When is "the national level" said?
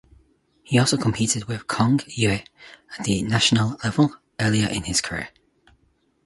3.05-4.15